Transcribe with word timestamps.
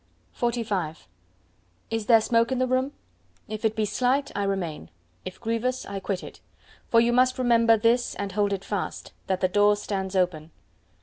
XLV 0.35 1.05
Is 1.91 2.07
there 2.07 2.21
smoke 2.21 2.51
in 2.51 2.57
the 2.57 2.65
room? 2.65 2.91
If 3.47 3.63
it 3.63 3.75
be 3.75 3.85
slight, 3.85 4.31
I 4.35 4.45
remain; 4.45 4.89
if 5.25 5.39
grievous, 5.39 5.85
I 5.85 5.99
quit 5.99 6.23
it. 6.23 6.39
For 6.89 6.99
you 6.99 7.13
must 7.13 7.37
remember 7.37 7.77
this 7.77 8.15
and 8.15 8.31
hold 8.31 8.51
it 8.51 8.65
fast, 8.65 9.13
that 9.27 9.41
the 9.41 9.47
door 9.47 9.75
stands 9.75 10.15
open. 10.15 10.49